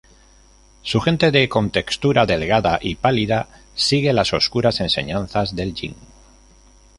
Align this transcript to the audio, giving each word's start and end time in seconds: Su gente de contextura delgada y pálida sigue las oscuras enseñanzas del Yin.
Su 0.81 0.99
gente 0.99 1.29
de 1.29 1.47
contextura 1.47 2.25
delgada 2.25 2.79
y 2.81 2.95
pálida 2.95 3.49
sigue 3.75 4.13
las 4.13 4.33
oscuras 4.33 4.79
enseñanzas 4.79 5.55
del 5.55 5.75
Yin. 5.75 5.93